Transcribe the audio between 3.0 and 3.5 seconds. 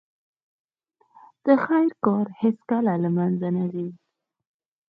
له منځه